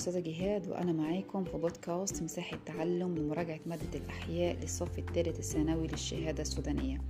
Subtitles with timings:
[0.00, 6.42] أستاذة جهاد وأنا معاكم في بودكاست مساحة تعلم لمراجعة مادة الأحياء للصف الثالث الثانوي للشهادة
[6.42, 7.00] السودانية.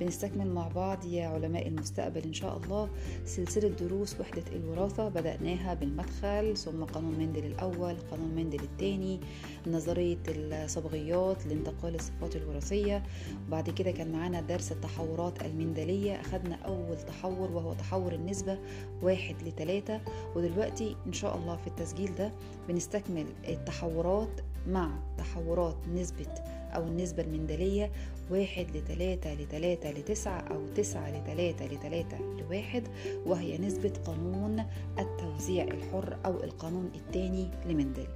[0.00, 2.90] بنستكمل مع بعض يا علماء المستقبل إن شاء الله.
[3.24, 9.20] سلسلة دروس وحدة الوراثة بدأناها بالمدخل ثم قانون مندل الأول قانون مندل الثاني
[9.66, 13.02] نظرية الصبغيات لانتقال الصفات الوراثية.
[13.48, 16.20] وبعد كده كان معانا درس التحورات المندلية.
[16.20, 18.58] أخدنا أول تحور وهو تحور النسبة
[19.02, 20.00] واحد لتلاتة.
[20.36, 22.33] ودلوقتي إن شاء الله في التسجيل ده
[22.68, 26.34] بنستكمل التحورات مع تحورات نسبة
[26.74, 27.90] أو النسبة المندلية
[28.30, 32.82] واحد لتلاتة لتلاتة لتسعة أو تسعة لتلاتة لتلاتة لواحد
[33.26, 34.64] وهي نسبة قانون
[34.98, 38.06] التوزيع الحر أو القانون الثاني لمندل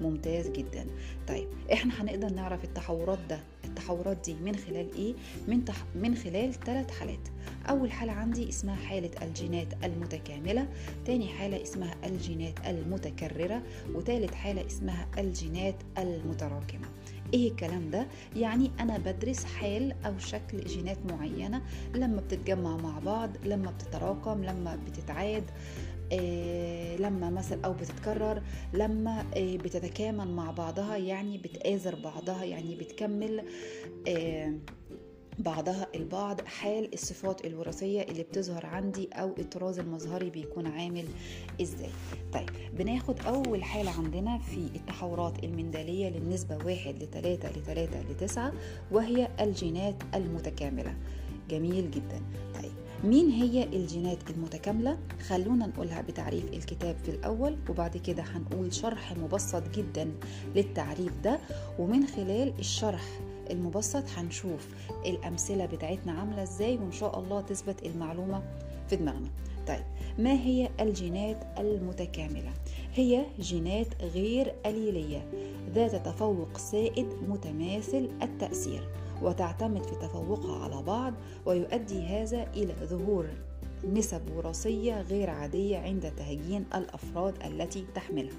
[0.00, 0.86] ممتاز جدا.
[1.28, 3.40] طيب إحنا هنقدر نعرف التحورات ده
[3.78, 5.14] التحورات دي من خلال إيه؟
[5.48, 5.76] من تح...
[5.94, 7.28] من خلال ثلاث حالات.
[7.70, 10.68] أول حالة عندي اسمها حالة الجينات المتكاملة
[11.04, 13.62] تاني حالة اسمها الجينات المتكررة
[13.94, 16.88] وتالت حالة اسمها الجينات المتراكمة.
[17.34, 21.62] إيه الكلام ده؟ يعني أنا بدرس حال أو شكل جينات معينة
[21.94, 25.44] لما بتتجمع مع بعض لما بتتراكم لما بتتعاد.
[26.98, 28.42] لما مثلا أو بتتكرر
[28.74, 33.42] لما آه بتتكامل مع بعضها يعني بتآزر بعضها يعني بتكمل
[34.08, 34.54] آه
[35.38, 41.04] بعضها البعض حال الصفات الوراثية اللي بتظهر عندي أو الطراز المظهري بيكون عامل
[41.62, 41.90] إزاي.
[42.32, 48.52] طيب بناخد أول حالة عندنا في التحورات المندلية للنسبة واحد لتلاتة لتلاتة لتسعة
[48.90, 50.94] وهي الجينات المتكاملة.
[51.50, 52.22] جميل جدا.
[52.54, 52.72] طيب
[53.04, 59.62] مين هي الجينات المتكاملة؟ خلونا نقولها بتعريف الكتاب في الأول وبعد كده هنقول شرح مبسط
[59.74, 60.10] جدا
[60.56, 61.38] للتعريف ده
[61.78, 63.02] ومن خلال الشرح
[63.50, 64.68] المبسط هنشوف
[65.06, 68.42] الأمثلة بتاعتنا عاملة إزاي وإن شاء الله تثبت المعلومة
[68.88, 69.28] في دماغنا
[69.68, 69.84] طيب
[70.18, 72.52] ما هي الجينات المتكاملة؟
[72.94, 75.26] هي جينات غير أليلية
[75.74, 78.88] ذات تفوق سائد متماثل التأثير
[79.22, 81.14] وتعتمد في تفوقها على بعض
[81.46, 83.26] ويؤدي هذا إلى ظهور
[83.92, 88.36] نسب وراثية غير عادية عند تهجين الأفراد التي تحملها.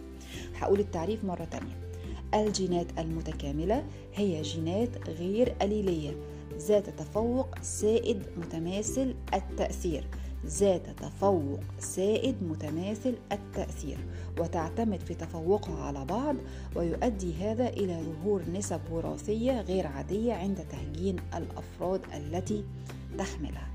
[0.55, 1.89] هقول التعريف مرة تانية.
[2.33, 3.85] الجينات المتكاملة
[4.15, 6.11] هي جينات غير أليلية
[6.57, 10.07] ذات تفوق سائد متماثل التأثير.
[10.45, 13.97] ذات تفوق سائد متماثل التأثير
[14.39, 16.35] وتعتمد في تفوقها على بعض
[16.75, 22.63] ويؤدي هذا إلى ظهور نسب وراثية غير عادية عند تهجين الأفراد التي
[23.17, 23.69] تحملها.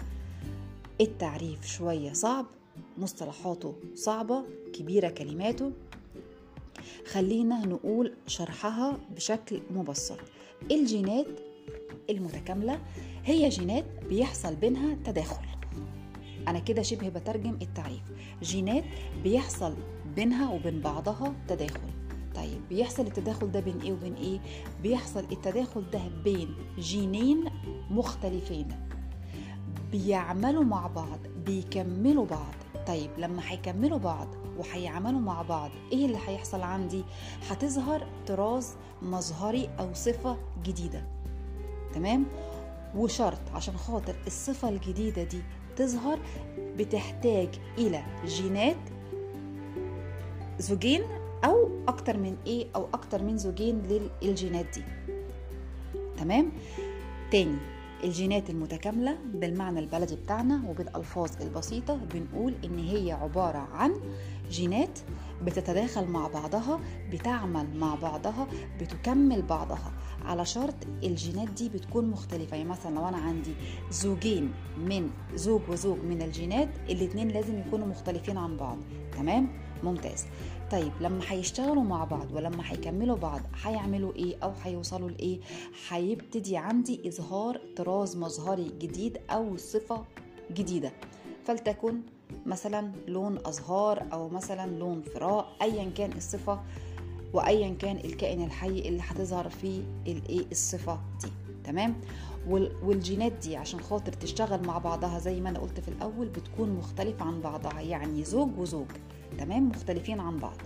[1.00, 2.46] التعريف شوية صعب
[2.98, 5.72] مصطلحاته صعبة كبيرة كلماته.
[7.06, 10.18] خلينا نقول شرحها بشكل مبسط.
[10.70, 11.26] الجينات
[12.10, 12.78] المتكاملة
[13.24, 15.44] هي جينات بيحصل بينها تداخل.
[16.48, 18.02] أنا كده شبه بترجم التعريف.
[18.42, 18.84] جينات
[19.22, 19.74] بيحصل
[20.16, 21.90] بينها وبين بعضها تداخل.
[22.34, 24.40] طيب بيحصل التداخل ده بين إيه وبين إيه؟
[24.82, 27.44] بيحصل التداخل ده بين جينين
[27.90, 28.68] مختلفين.
[29.92, 32.54] بيعملوا مع بعض بيكملوا بعض.
[32.86, 34.28] طيب لما هيكملوا بعض
[34.58, 37.04] وهيعملوا مع بعض إيه اللي هيحصل عندي؟
[37.50, 41.06] هتظهر طراز مظهري أو صفة جديدة.
[41.94, 42.26] تمام؟
[42.96, 45.42] وشرط عشان خاطر الصفة الجديدة دي
[45.76, 46.18] تظهر
[46.58, 47.48] بتحتاج
[47.78, 48.76] إلى جينات
[50.58, 51.02] زوجين
[51.44, 53.82] أو أكتر من إيه أو أكتر من زوجين
[54.22, 54.82] للجينات دي.
[56.16, 56.52] تمام؟
[57.32, 57.56] تاني
[58.04, 63.94] الجينات المتكاملة بالمعنى البلدي بتاعنا وبالألفاظ البسيطة بنقول إن هي عبارة عن
[64.50, 64.98] جينات
[65.44, 66.80] بتتداخل مع بعضها
[67.12, 68.46] بتعمل مع بعضها
[68.80, 69.92] بتكمل بعضها.
[70.24, 72.56] على شرط الجينات دي بتكون مختلفة.
[72.56, 73.54] يعني مثلا لو أنا عندي
[73.90, 78.78] زوجين من زوج وزوج من الجينات الاتنين لازم يكونوا مختلفين عن بعض.
[79.12, 79.48] تمام؟
[79.82, 80.24] ممتاز.
[80.70, 85.40] طيب لما هيشتغلوا مع بعض ولما هيكملوا بعض هيعملوا إيه أو هيوصلوا لإيه؟
[85.88, 90.04] هيبتدي عندي إظهار طراز مظهري جديد أو صفة
[90.52, 90.92] جديدة.
[91.44, 92.00] فلتكن
[92.46, 96.60] مثلا لون أزهار أو مثلا لون فراء ايا كان الصفة
[97.34, 101.28] وايا كان الكائن الحي اللي هتظهر فيه الايه الصفة دي
[101.64, 101.94] تمام؟
[102.82, 107.24] والجينات دي عشان خاطر تشتغل مع بعضها زي ما أنا قلت في الأول بتكون مختلفة
[107.24, 108.86] عن بعضها يعني زوج وزوج
[109.38, 110.56] تمام؟ مختلفين عن بعض.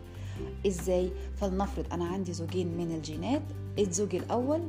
[0.67, 3.43] إزاي؟ فلنفرض أنا عندي زوجين من الجينات
[3.79, 4.61] الزوج الأول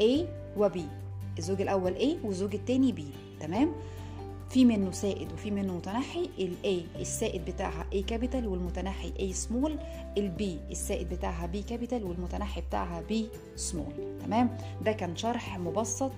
[0.00, 0.24] A
[0.56, 0.78] و B
[1.38, 3.00] الزوج الأول A والزوج الثاني B
[3.40, 3.72] تمام؟
[4.50, 9.78] في منه سائد وفي منه متنحي ال A السائد بتاعها A capital والمتنحي A small
[10.18, 13.14] B السائد بتاعها B capital والمتنحي بتاعها B
[13.56, 13.92] small
[14.24, 16.12] تمام؟ ده كان شرح مبسط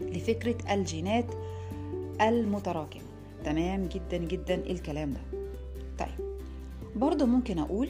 [0.00, 1.26] لفكرة الجينات
[2.20, 3.02] المتراكمة.
[3.44, 5.20] تمام؟ جدا جدا الكلام ده.
[5.98, 6.38] طيب
[6.96, 7.88] برضو ممكن أقول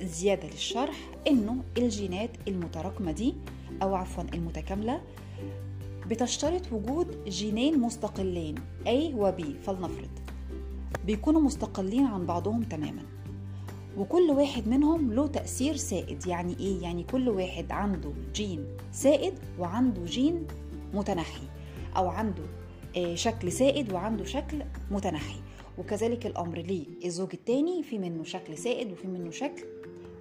[0.00, 0.96] زيادة للشرح
[1.26, 3.34] إنه الجينات المتراكمة دي
[3.82, 5.00] أو عفوا المتكاملة
[6.10, 8.54] بتشترط وجود جينين مستقلين
[8.84, 10.10] A و B فلنفرض.
[11.06, 13.02] بيكونوا مستقلين عن بعضهم تماما.
[13.98, 16.26] وكل واحد منهم له تأثير سائد.
[16.26, 20.46] يعني إيه؟ يعني كل واحد عنده جين سائد وعنده جين
[20.94, 21.46] متنحي.
[21.96, 22.42] أو عنده
[23.14, 25.40] شكل سائد وعنده شكل متنحي.
[25.78, 29.64] وكذلك الأمر ليه؟ الزوج التاني في منه شكل سائد وفي منه شكل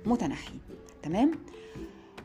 [0.05, 0.53] متنحي.
[1.03, 1.31] تمام؟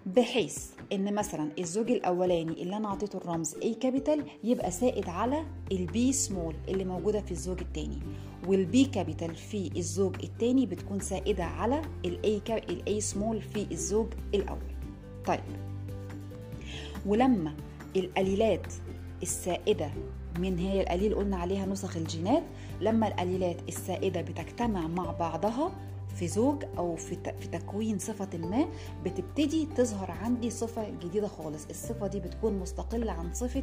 [0.06, 5.92] بحيث إن مثلا الزوج الأولاني اللي أنا أعطيته الرمز A capital يبقى سائد على ال
[5.92, 7.98] B small اللي موجودة في الزوج الثاني
[8.46, 14.74] وال B capital في الزوج الثاني بتكون سائدة على الاي الاي سمول في الزوج الأول.
[15.26, 15.40] طيب.
[17.06, 17.54] ولما
[17.96, 18.72] القليلات
[19.22, 19.90] السائدة
[20.38, 22.42] من هي القليل قلنا عليها نسخ الجينات
[22.80, 25.72] لما القليلات السائدة بتجتمع مع بعضها
[26.18, 28.66] في زوج أو في في تكوين صفة ما
[29.04, 31.66] بتبتدي تظهر عندي صفة جديدة خالص.
[31.70, 33.62] الصفة دي بتكون مستقلة عن صفة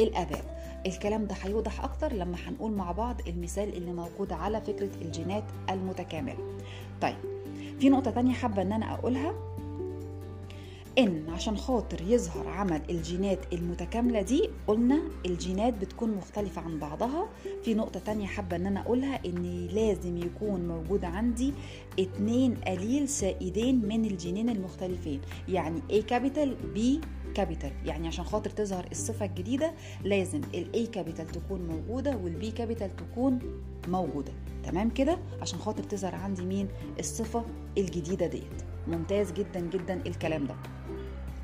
[0.00, 0.44] الآباء.
[0.86, 6.58] الكلام ده هيوضح أكتر لما هنقول مع بعض المثال اللي موجود على فكرة الجينات المتكاملة.
[7.00, 7.16] طيب
[7.80, 9.47] في نقطة تانية حابة إن أنا أقولها.
[10.98, 17.28] إن عشان خاطر يظهر عمل الجينات المتكاملة دي قلنا الجينات بتكون مختلفة عن بعضها.
[17.62, 21.52] في نقطة تانية حابة إن أنا أقولها إن لازم يكون موجود عندي
[21.98, 25.20] اتنين أليل سائدين من الجينين المختلفين.
[25.48, 29.72] يعني A capital B capital يعني عشان خاطر تظهر الصفة الجديدة
[30.04, 33.38] لازم ال A capital تكون موجودة وال B capital تكون
[33.88, 34.32] موجودة.
[34.64, 36.68] تمام كده؟ عشان خاطر تظهر عندي مين؟
[36.98, 37.44] الصفة
[37.78, 38.62] الجديدة ديت.
[38.88, 40.54] ممتاز جدا جدا الكلام ده.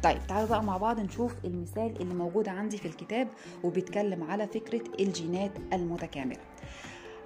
[0.05, 3.29] طيب تعالوا بقى مع بعض نشوف المثال اللي موجود عندي في الكتاب
[3.65, 6.39] وبيتكلم على فكرة الجينات المتكاملة.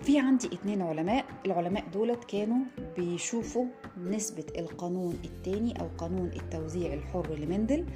[0.03, 2.59] في عندي اتنين علماء العلماء دولت كانوا
[2.97, 3.65] بيشوفوا
[4.05, 7.87] نسبة القانون التاني أو قانون التوزيع الحر لمندل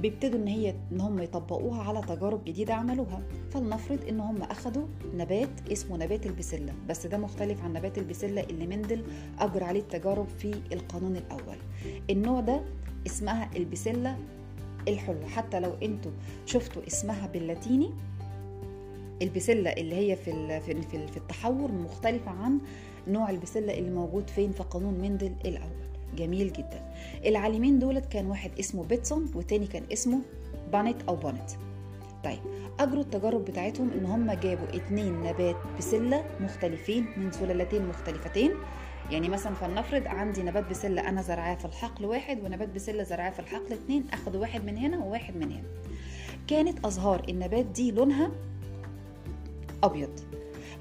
[0.00, 3.22] بيبتدوا إن هي إن هم يطبقوها على تجارب جديدة عملوها.
[3.50, 8.66] فلنفرض إن هم اخذوا نبات اسمه نبات البسلة بس ده مختلف عن نبات البسلة اللي
[8.66, 9.04] مندل
[9.38, 11.56] أجرى عليه التجارب في القانون الأول.
[12.10, 12.62] النوع ده
[13.06, 14.16] اسمها البسلة
[14.88, 15.26] الحلوة.
[15.26, 16.12] حتى لو أنتوا
[16.46, 17.90] شفتوا اسمها باللاتيني
[19.22, 22.58] البسلة اللي هي في في في التحور مختلفة عن
[23.08, 25.86] نوع البسلة اللي موجود فين في قانون مندل الأول.
[26.16, 26.92] جميل جدا.
[27.26, 30.18] العالمين دولت كان واحد اسمه بيتسون والتاني كان اسمه
[30.72, 31.50] بانت أو بانت
[32.24, 32.38] طيب
[32.80, 38.50] أجروا التجارب بتاعتهم إن هم جابوا اتنين نبات بسلة مختلفين من سلالتين مختلفتين
[39.10, 43.38] يعني مثلا فلنفرض عندي نبات بسلة أنا زرعاه في الحقل واحد ونبات بسلة زرعاه في
[43.38, 45.68] الحقل اتنين اخدوا واحد من هنا وواحد من هنا.
[46.46, 48.30] كانت أزهار النبات دي لونها
[49.82, 50.20] أبيض.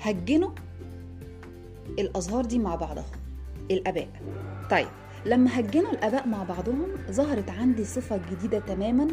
[0.01, 0.49] هجنوا
[1.99, 3.05] الأزهار دي مع بعضها
[3.71, 4.07] الأباء.
[4.71, 4.87] طيب
[5.25, 9.07] لما هجنوا الأباء مع بعضهم ظهرت عندي صفة جديدة تماما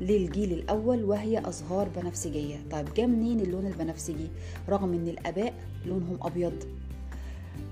[0.00, 2.56] للجيل الأول وهي أزهار بنفسجية.
[2.70, 4.28] طيب جه منين اللون البنفسجي؟
[4.68, 5.54] رغم إن الأباء
[5.86, 6.64] لونهم أبيض.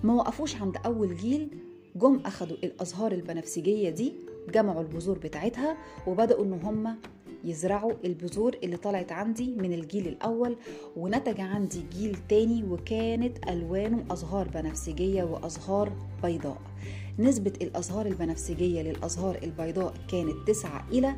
[0.04, 1.48] ما وقفوش عند أول جيل
[1.96, 4.12] جم أخدوا الأزهار البنفسجية دي
[4.54, 5.76] جمعوا البذور بتاعتها
[6.06, 6.96] وبدأوا إن هم
[7.44, 10.56] يزرعوا البذور اللي طلعت عندي من الجيل الأول
[10.96, 16.58] ونتج عندي جيل تاني وكانت ألوانه أزهار بنفسجية وأزهار بيضاء.
[17.18, 21.14] نسبة الأزهار البنفسجية للأزهار البيضاء كانت تسعة إلى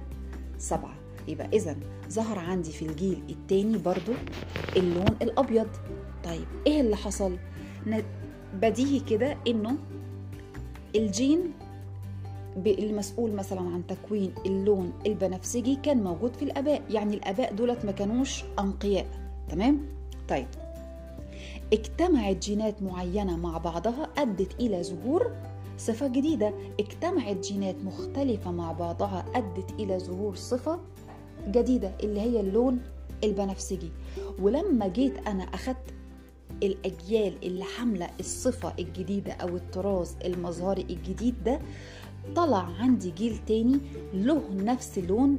[0.58, 0.94] سبعة.
[1.28, 1.76] يبقى إذا
[2.10, 4.12] ظهر عندي في الجيل التاني برضو
[4.76, 5.68] اللون الأبيض.
[6.24, 7.36] طيب إيه اللي حصل؟
[8.60, 9.76] بديهي كده إنه
[10.96, 11.52] الجين
[12.66, 16.82] المسؤول مثلا عن تكوين اللون البنفسجي كان موجود في الأباء.
[16.90, 19.06] يعني الأباء دولت ما كانوش أنقياء.
[19.48, 19.80] تمام؟
[20.28, 20.46] طيب.
[21.72, 25.32] اجتمعت جينات معينة مع بعضها أدت إلى ظهور
[25.78, 26.54] صفة جديدة.
[26.80, 30.80] اجتمعت جينات مختلفة مع بعضها أدت إلى ظهور صفة
[31.48, 32.80] جديدة اللي هي اللون
[33.24, 33.90] البنفسجي.
[34.42, 35.94] ولما جيت أنا أخدت
[36.62, 41.60] الأجيال اللي حاملة الصفة الجديدة أو الطراز المظهري الجديد ده
[42.36, 43.78] طلع عندي جيل تاني
[44.14, 45.38] له نفس لون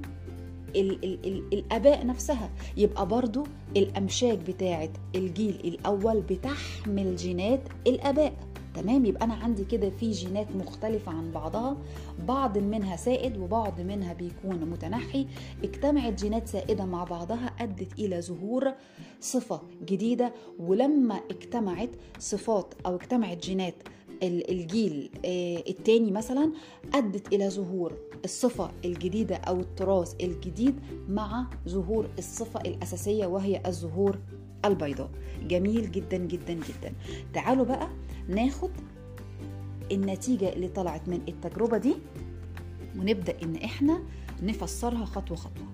[0.75, 2.49] ال ال ال الآباء نفسها.
[2.77, 3.43] يبقى برضو
[3.77, 8.33] الأمشاج بتاعه الجيل الأول بتحمل جينات الآباء.
[8.75, 11.77] تمام؟ يبقى أنا عندي كده في جينات مختلفة عن بعضها.
[12.27, 15.27] بعض منها سائد وبعض منها بيكون متنحي.
[15.63, 18.73] اجتمعت جينات سائدة مع بعضها أدت إلى ظهور
[19.19, 20.33] صفة جديدة.
[20.59, 21.89] ولما اجتمعت
[22.19, 23.75] صفات أو اجتمعت جينات
[24.23, 25.09] الجيل
[25.67, 26.51] التاني مثلا
[26.93, 27.93] أدت إلى ظهور
[28.25, 34.19] الصفة الجديدة أو التراث الجديد مع ظهور الصفة الأساسية وهي الزهور
[34.65, 35.09] البيضاء.
[35.47, 36.93] جميل جدا جدا جدا.
[37.33, 37.89] تعالوا بقى
[38.27, 38.71] ناخد
[39.91, 41.95] النتيجة اللي طلعت من التجربة دي
[42.99, 44.03] ونبدأ إن إحنا
[44.41, 45.67] نفسرها خطوة خطوة.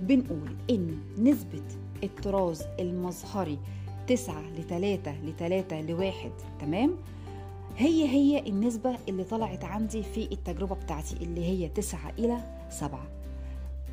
[0.00, 1.62] بنقول إن نسبة
[2.04, 3.58] الطراز المظهري
[4.06, 6.96] تسعة لتلاتة لتلاتة لواحد تمام؟
[7.76, 12.38] هي هي النسبة اللي طلعت عندي في التجربة بتاعتي اللي هي تسعة إلى
[12.70, 13.06] سبعة.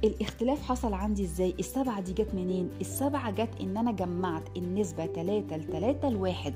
[0.03, 5.57] الاختلاف حصل عندي إزاي؟ السبعة دي جت منين؟ السبعة جت إن أنا جمعت النسبة تلاتة
[5.57, 6.53] لتلاتة لواحد.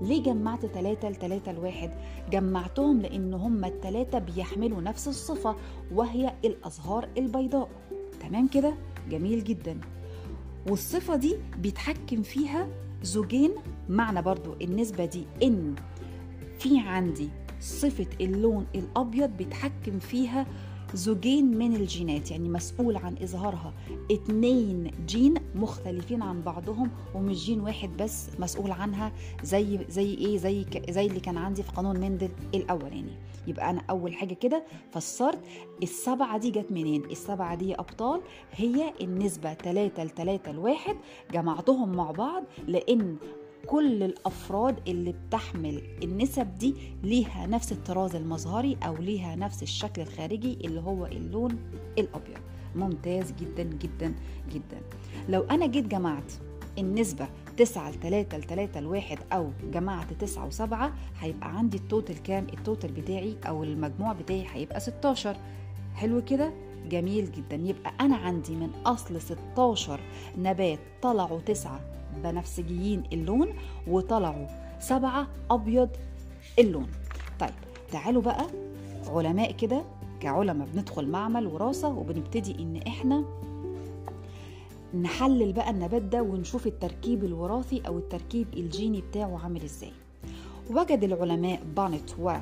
[0.00, 1.90] ليه جمعت تلاتة لتلاتة لواحد؟
[2.30, 5.56] جمعتهم لأن هما التلاتة بيحملوا نفس الصفة
[5.92, 7.68] وهي الأزهار البيضاء.
[8.20, 8.74] تمام كده؟
[9.10, 9.80] جميل جدا.
[10.70, 12.68] والصفة دي بيتحكم فيها
[13.02, 13.50] زوجين.
[13.88, 15.74] معنى برضو النسبة دي إن
[16.58, 17.28] في عندي
[17.60, 20.46] صفة اللون الأبيض بيتحكم فيها
[20.94, 23.72] زوجين من الجينات يعني مسؤول عن إظهارها.
[24.10, 30.64] اتنين جين مختلفين عن بعضهم ومش جين واحد بس مسؤول عنها زي زي إيه؟ زي
[30.88, 33.12] زي اللي كان عندي في قانون مندل الأولاني.
[33.46, 35.38] يبقى أنا أول حاجة كده فسرت
[35.82, 38.20] السبعة دي جت منين؟ السبعة دي أبطال
[38.52, 40.96] هي النسبة تلاتة لتلاتة لواحد
[41.32, 43.16] جمعتهم مع بعض لأن
[43.66, 50.52] كل الأفراد اللي بتحمل النسب دي ليها نفس الطراز المظهري أو ليها نفس الشكل الخارجي
[50.64, 51.58] اللي هو اللون
[51.98, 52.38] الأبيض
[52.76, 54.14] ممتاز جدا جدا
[54.52, 54.80] جدا
[55.28, 56.32] لو أنا جيت جمعت
[56.78, 62.59] النسبة تسعة لتلاتة لتلاتة لواحد أو جمعت تسعة وسبعة هيبقى عندي ال total كام؟ ال
[62.59, 65.36] total بتاعي أو المجموع بتاعي هيبقى 16
[65.94, 66.52] حلو كده؟
[66.88, 70.00] جميل جدا يبقى أنا عندي من أصل 16
[70.38, 71.80] نبات طلعوا تسعة
[72.24, 73.48] بنفسجيين اللون
[73.86, 74.46] وطلعوا
[74.80, 75.88] سبعة أبيض
[76.58, 76.86] اللون.
[77.40, 77.50] طيب
[77.92, 78.46] تعالوا بقى
[79.06, 79.84] علماء كده
[80.20, 83.24] كعلماء بندخل معمل وراثة وبنبتدي إن إحنا
[85.02, 89.92] نحلل بقى النبات ده ونشوف التركيب الوراثي أو التركيب الجيني بتاعه عامل إزاي.
[90.70, 92.32] وجد العلماء بانت و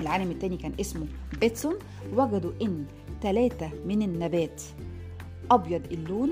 [0.00, 1.06] العالم التاني كان اسمه
[1.40, 1.74] بيتسون
[2.14, 2.84] وجدوا إن
[3.22, 4.62] ثلاثة من النبات
[5.50, 6.30] أبيض اللون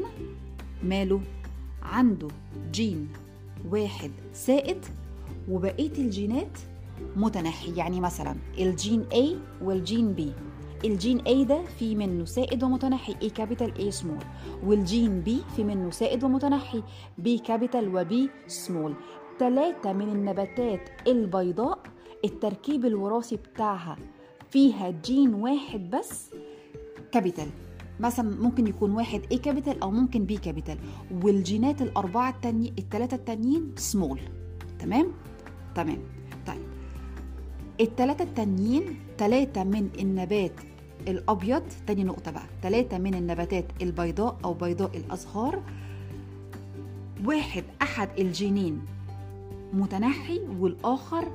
[0.82, 1.20] ماله
[1.82, 2.28] عنده
[2.72, 3.08] جين
[3.70, 4.84] واحد سائد
[5.50, 6.58] وبقية الجينات
[7.16, 10.22] متنحي يعني مثلا الجين A والجين B.
[10.84, 14.24] الجين A ده في منه سائد ومتنحي A capital A small
[14.64, 16.82] والجين B في منه سائد ومتنحي
[17.26, 18.94] B capital B small
[19.38, 21.78] ثلاثة من النباتات البيضاء
[22.24, 23.96] التركيب الوراثي بتاعها
[24.50, 26.30] فيها جين واحد بس
[27.12, 27.48] capital
[28.00, 30.78] مثلا ممكن يكون واحد A capital أو ممكن B capital
[31.22, 34.20] والجينات الأربعة التانيين التلاتة التانيين سمول
[34.78, 35.06] تمام؟
[35.74, 35.98] تمام.
[36.46, 36.62] طيب.
[37.80, 38.82] التلاتة التانيين
[39.18, 40.52] تلاتة من النبات
[41.08, 42.46] الأبيض تاني نقطة بقى.
[42.62, 45.62] تلاتة من النباتات البيضاء أو بيضاء الأزهار.
[47.24, 48.82] واحد أحد الجينين
[49.72, 51.32] متنحي والآخر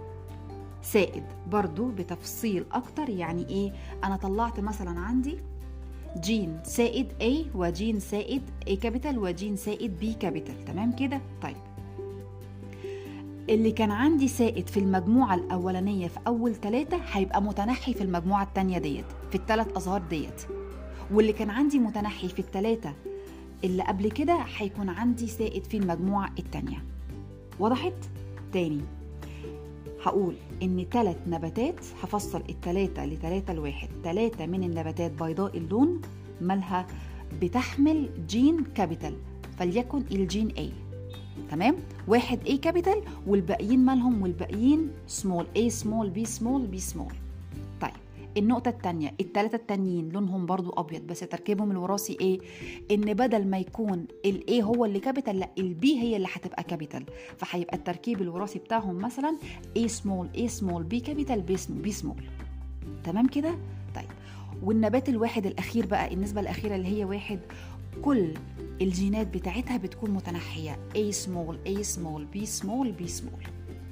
[0.81, 1.23] سائد.
[1.51, 5.37] برضو بتفصيل أكتر يعني إيه؟ أنا طلعت مثلا عندي
[6.17, 11.55] جين سائد A وجين سائد A capital وجين سائد B capital تمام كده؟ طيب.
[13.49, 18.77] اللي كان عندي سائد في المجموعة الأولانية في أول ثلاثة هيبقى متنحي في المجموعة التانية
[18.77, 20.41] ديت في الثلاث أزهار ديت.
[21.11, 22.93] واللي كان عندي متنحي في الثلاثة
[23.63, 26.83] اللي قبل كده هيكون عندي سائد في المجموعة التانية.
[27.59, 27.93] وضحت؟
[28.53, 28.81] تاني.
[30.05, 33.89] هقول إن ثلاث نباتات هفصل التلاتة لتلاتة لواحد.
[34.03, 36.01] تلاتة من النباتات بيضاء اللون
[36.41, 36.87] مالها
[37.41, 39.15] بتحمل جين capital
[39.57, 40.61] فليكن الجين A.
[41.51, 41.75] تمام؟
[42.07, 47.13] واحد A capital والباقيين مالهم والباقيين small A small B small B small
[48.37, 52.39] النقطة التانية التلاتة التانيين لونهم برضو أبيض بس تركيبهم الوراثي إيه؟
[52.91, 56.63] إن بدل ما يكون ال A هو اللي capital لا ال B هي اللي هتبقى
[56.63, 57.05] capital
[57.37, 59.37] فهيبقى التركيب الوراثي بتاعهم مثلا
[59.77, 62.23] A small A small B capital B small B small
[63.03, 63.55] تمام كده؟
[63.95, 64.07] طيب.
[64.63, 67.39] والنبات الواحد الأخير بقى النسبة الأخيرة اللي هي واحد
[68.01, 68.33] كل
[68.81, 70.79] الجينات بتاعتها بتكون متنحية.
[70.95, 73.43] A small A small B small B small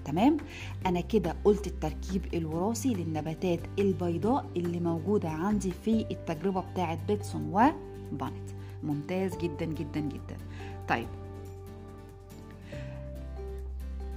[0.05, 0.38] تمام؟
[0.86, 8.50] أنا كده قلت التركيب الوراثي للنباتات البيضاء اللي موجودة عندي في التجربة بتاعه بيتسون وبانت
[8.83, 10.38] ممتاز جدا جدا جدا.
[10.89, 11.07] طيب.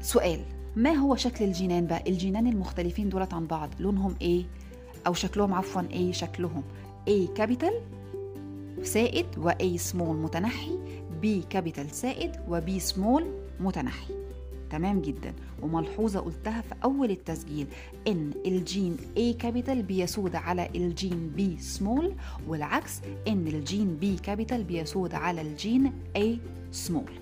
[0.00, 0.40] سؤال.
[0.76, 4.44] ما هو شكل الجينان بقى؟ الجينان المختلفين دولت عن بعض لونهم إيه؟
[5.06, 6.62] أو شكلهم عفوا إيه شكلهم؟
[7.08, 7.72] A capital
[8.82, 10.78] سائد و A small متنحي
[11.22, 13.26] B capital سائد و B small
[13.60, 14.14] متنحي.
[14.70, 15.34] تمام جدا.
[15.62, 17.66] وملحوظة قلتها في أول التسجيل
[18.08, 22.12] إن الجين A capital بيسود على الجين B small
[22.48, 26.24] والعكس إن الجين B capital بيسود على الجين A
[26.72, 27.12] small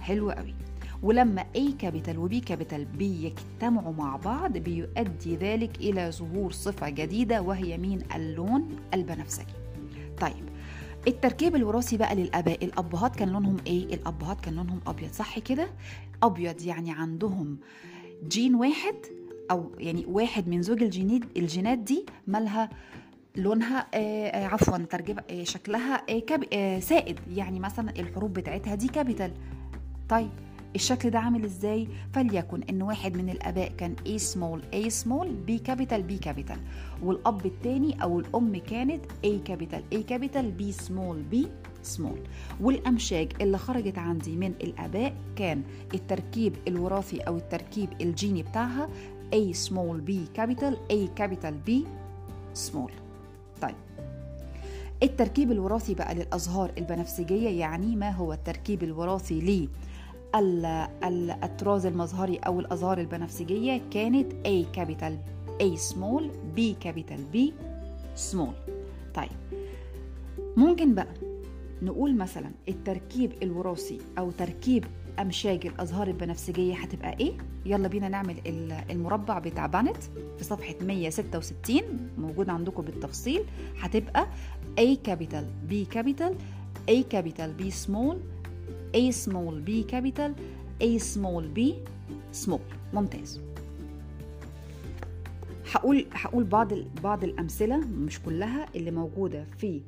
[0.00, 0.54] حلو قوي.
[1.02, 7.42] ولما A capital و B capital بيجتمعوا مع بعض بيؤدي ذلك إلى ظهور صفة جديدة
[7.42, 9.52] وهي مين؟ اللون البنفسجي.
[10.20, 10.44] طيب
[11.08, 15.66] التركيب الوراثي بقى للاباء الأبهات كان لونهم إيه؟ الأبهات كان لونهم أبيض صح كده؟
[16.22, 17.58] أبيض يعني عندهم
[18.28, 18.94] جين واحد
[19.50, 22.70] أو يعني واحد من زوج الجينات الجينات دي مالها
[23.36, 28.74] لونها آه آه عفوا ترجمه آه شكلها آه cap آه سائد يعني مثلا الحروف بتاعتها
[28.74, 29.32] دي capital.
[30.08, 30.30] طيب
[30.74, 35.70] الشكل ده عامل إزاي؟ فليكن إن واحد من الأباء كان A small A small B
[35.70, 36.58] capital B capital.
[37.02, 41.36] والأب التاني أو الأم كانت A capital A capital B small B
[41.98, 42.18] small.
[42.60, 45.62] والأمشاج اللي خرجت عندي من الأباء كان
[45.94, 48.88] التركيب الوراثي أو التركيب الجيني بتاعها
[49.34, 51.72] A small B capital A capital B
[52.70, 52.92] small.
[53.62, 53.74] طيب.
[55.02, 59.40] التركيب الوراثي بقى للأزهار البنفسجية يعني ما هو التركيب الوراثي
[60.34, 65.12] الطراز المظهري أو الأزهار البنفسجية كانت A capital
[65.62, 66.22] A small
[66.56, 67.38] B capital B
[68.32, 68.54] small
[69.14, 69.30] طيب
[70.56, 71.14] ممكن بقى
[71.82, 74.84] نقول مثلا التركيب الوراثي أو تركيب
[75.18, 77.32] أمشاج الأزهار البنفسجية هتبقى إيه؟
[77.66, 78.36] يلا بينا نعمل
[78.90, 79.96] المربع بتاع بانت
[80.38, 81.80] في صفحة 166
[82.18, 83.42] موجود عندكم بالتفصيل
[83.80, 84.26] هتبقى
[84.80, 86.32] A capital B capital
[86.90, 88.16] A capital B small
[88.94, 90.30] A small B capital
[90.80, 91.60] A small B
[92.32, 92.60] small.
[92.94, 93.40] ممتاز.
[95.72, 99.82] هقول هقول بعض بعض الأمثلة مش كلها اللي موجودة في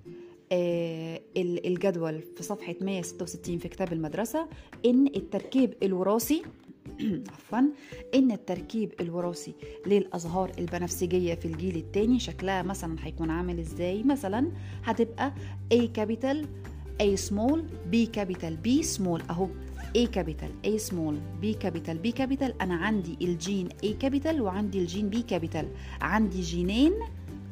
[0.52, 4.49] آه الجدول في صفحة 166 في كتاب المدرسة
[4.87, 6.42] إن التركيب الوراثي
[7.32, 7.59] عفوا
[8.14, 9.54] إن التركيب الوراثي
[9.87, 14.52] للأزهار البنفسجية في الجيل الثاني شكلها مثلا هيكون عامل إزاي؟ مثلا
[14.85, 15.32] هتبقى
[15.75, 16.37] A capital
[17.00, 17.58] A small
[17.92, 19.30] B capital B small.
[19.30, 19.49] أهو.
[19.96, 22.52] A capital A small B capital B capital.
[22.61, 25.64] أنا عندي الجين A capital وعندي الجين B capital.
[26.02, 26.92] عندي جينين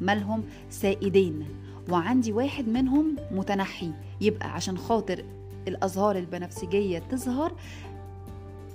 [0.00, 1.44] مالهم سائدين.
[1.90, 3.90] وعندي واحد منهم متنحي.
[4.20, 5.24] يبقى عشان خاطر
[5.68, 7.52] الأزهار البنفسجية تظهر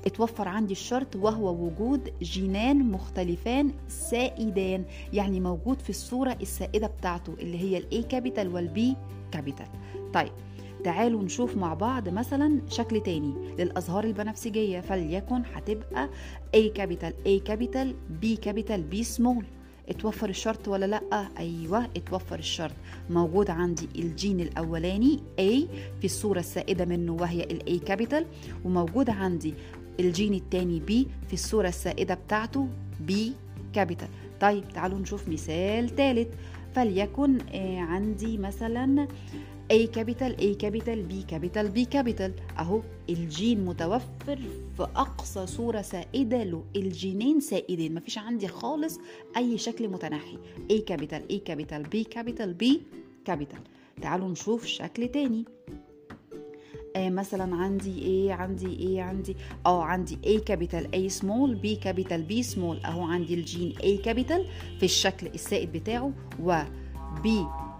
[0.06, 4.84] اتوفر عندي الشرط وهو وجود جينان مختلفان سائدان.
[5.13, 8.95] يعني موجود في الصورة السائدة بتاعته اللي هي ال A capital وال B
[9.32, 9.67] capital
[10.13, 10.32] طيب
[10.86, 16.10] تعالوا نشوف مع بعض مثلا شكل تاني للأزهار البنفسجية فليكن هتبقى
[16.56, 17.88] A capital A capital
[18.24, 19.43] B capital B small.
[19.89, 22.71] اتوفر الشرط ولا لأ؟ أيوه اتوفر الشرط.
[23.10, 25.41] موجود عندي الجين الأولاني A
[26.00, 28.25] في الصورة السائدة منه وهي ال A capital
[28.65, 29.54] وموجود عندي
[30.00, 30.91] الجين الثاني B
[31.28, 32.67] في الصورة السائدة بتاعته
[33.10, 33.13] B
[33.73, 34.08] capital
[34.41, 36.28] طيب تعالوا نشوف مثال ثالث
[36.76, 37.38] فليكن
[37.78, 39.08] عندي مثلا
[39.73, 44.39] A capital A capital B capital B capital اهو الجين متوفر
[44.78, 46.63] في أقصى صورة سائدة له.
[46.75, 47.95] الجينين سائدين.
[47.95, 48.99] مفيش عندي خالص
[49.38, 50.38] أي شكل متنحي.
[50.71, 52.65] A capital A capital B capital B
[53.25, 53.60] capital
[54.01, 55.45] تعالوا نشوف شكل تاني.
[56.95, 62.25] آه مثلا عندي إيه عندي إيه عندي آه عندي A capital A small B capital
[62.30, 64.45] B small أهو عندي الجين A capital
[64.80, 66.62] في الشكل السائد بتاعه و
[67.23, 67.28] B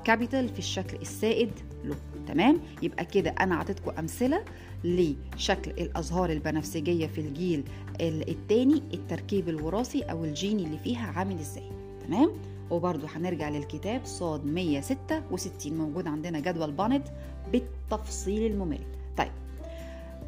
[0.06, 1.52] capital في الشكل السائد
[1.89, 1.95] له.
[2.28, 4.43] تمام؟ يبقى كده أنا أعطيتكم أمثلة
[4.84, 7.63] لشكل الأزهار البنفسجية في الجيل
[8.02, 11.69] الثاني التركيب الوراثي أو الجيني اللي فيها عامل إزاي.
[12.08, 12.32] تمام؟
[12.71, 17.08] وبرضو هنرجع للكتاب صاد 166 موجود عندنا جدول بانت
[17.52, 18.80] بالتفصيل الممل.
[19.17, 19.32] طيب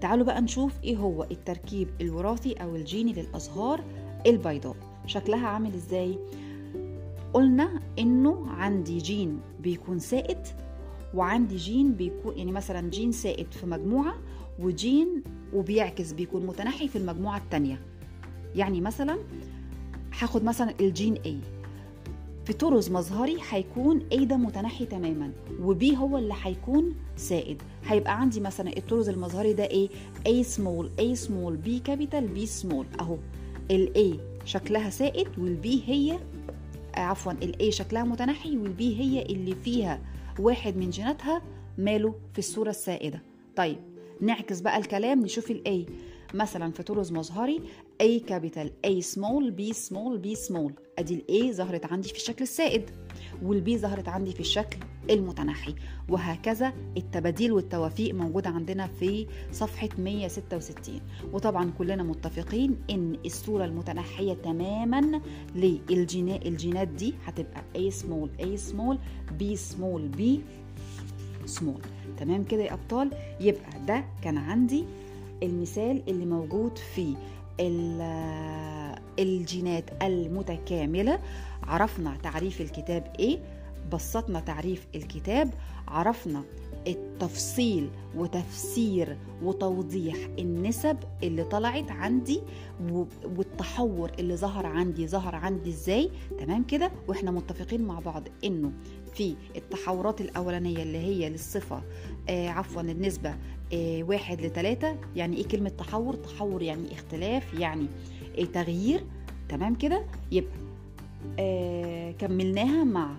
[0.02, 3.84] تعالوا بقى نشوف إيه هو التركيب الوراثي أو الجيني للأزهار
[4.28, 4.76] البيضاء.
[5.06, 6.18] شكلها عامل إزاي؟
[7.34, 10.38] قلنا إنه عندي جين بيكون سائد
[11.14, 14.14] وعندي جين بيكون يعني مثلا جين سائد في مجموعة
[14.60, 17.82] وجين وبيعكس بيكون متنحي في المجموعة الثانية
[18.56, 19.18] يعني مثلا
[20.20, 21.30] هاخد مثلا الجين A.
[22.46, 27.62] في طرز مظهري هيكون A ده متنحي تماما وB هو اللي هيكون سائد.
[27.86, 29.88] هيبقى عندي مثلا الطرز المظهري ده A
[30.28, 33.00] A small A small B capital B small.
[33.02, 33.18] أهو.
[33.72, 36.18] ال A شكلها سائد وال B هي
[36.96, 40.00] عفوا ال A شكلها متنحي وال B هي اللي فيها
[40.40, 41.42] واحد من جيناتها
[41.78, 43.22] ماله في الصورة السائدة.
[43.56, 43.78] طيب
[44.22, 45.92] نعكس بقى الكلام نشوف ال A.
[46.36, 47.62] مثلا في طرز مظهري
[48.04, 50.72] A كابيتال A small B small B small.
[51.00, 52.90] أدي ال A ظهرت عندي في الشكل السائد.
[53.44, 54.78] وال B ظهرت عندي في الشكل
[55.10, 55.76] المتنحي
[56.10, 61.00] وهكذا التباديل والتوافيق موجودة عندنا في صفحة 166
[61.34, 65.22] وطبعا كلنا متفقين إن الصورة المتنحية تماما
[65.56, 68.98] للجينات دي هتبقى A small A small
[69.40, 70.22] B small B
[71.60, 71.82] small.
[72.18, 74.84] تمام كده يا أبطال؟ يبقى ده كان عندي
[75.44, 77.16] المثال اللي موجود في
[79.20, 81.20] الجينات المتكاملة.
[81.64, 83.40] عرفنا تعريف الكتاب إيه؟
[83.94, 85.50] بسطنا تعريف الكتاب.
[85.88, 86.44] عرفنا
[86.88, 92.42] التفصيل وتفسير وتوضيح النسب اللي طلعت عندي
[93.38, 98.72] والتحور اللي ظهر عندي ظهر عندي إزاي؟ تمام كده؟ وإحنا متفقين مع بعض إنه
[99.14, 101.82] في التحورات الأولانية اللي هي للصفة
[102.30, 103.36] آه عفوا النسبة
[103.74, 107.88] آه واحد لثلاثة يعني إيه كلمة تحور؟ تحور يعني اختلاف يعني
[108.46, 109.04] تغيير
[109.50, 110.52] تمام كده؟ يبقى
[111.40, 113.16] آه كملناها مع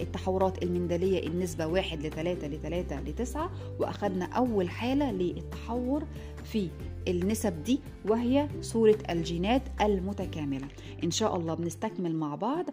[0.00, 6.04] التحورات المندلية النسبة واحد لثلاثة لثلاثة لتسعة وأخدنا أول حالة للتحور
[6.44, 6.68] في
[7.08, 10.68] النسب دي وهي صورة الجينات المتكاملة.
[11.04, 12.66] إن شاء الله بنستكمل مع بعض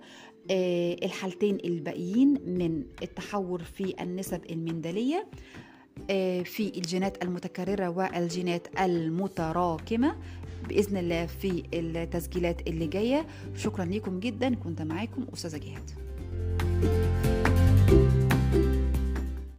[0.51, 5.27] آه الحالتين الباقيين من التحور في النسب المندلية
[6.10, 10.15] آه في الجينات المتكررة والجينات المتراكمة
[10.70, 13.28] بإذن الله في التسجيلات اللي جاية.
[13.56, 14.56] شكرا ليكم جدا.
[14.56, 15.89] كنت معاكم أستاذة جهاد.
[16.82, 17.27] thank you